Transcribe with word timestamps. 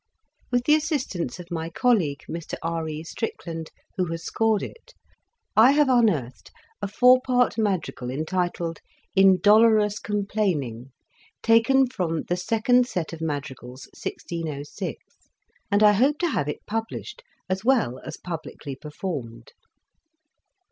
With 0.49 0.63
the 0.65 0.73
assistance 0.73 1.39
of 1.39 1.51
my 1.51 1.69
colleague, 1.69 2.23
Mr 2.27 2.55
R. 2.63 2.87
E. 2.89 3.03
Strickland, 3.03 3.69
who 3.97 4.05
has 4.05 4.23
scored 4.25 4.63
it, 4.63 4.95
I 5.55 5.73
have 5.73 5.91
un 5.91 6.09
earthed 6.09 6.49
a 6.81 6.87
four 6.87 7.21
part 7.23 7.55
madrigal 7.55 8.09
entitled 8.09 8.79
"In 9.15 9.37
dolorous 9.39 9.99
complaining," 9.99 10.91
taken 11.43 11.85
from 11.87 12.23
"The 12.23 12.35
Second 12.35 12.87
Set 12.87 13.13
of 13.13 13.21
Madrigals," 13.21 13.83
1606, 13.93 14.97
and 15.69 15.83
I 15.83 15.91
hope 15.91 16.17
to 16.17 16.29
have 16.31 16.49
it 16.49 16.65
published, 16.65 17.21
as 17.47 17.63
well 17.63 17.99
as 18.03 18.17
publicly 18.17 18.75
performed. 18.75 19.51